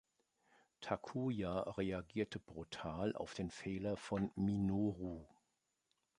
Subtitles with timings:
[0.81, 5.27] Takuya reagierte brutal auf den Fehler von Minoru.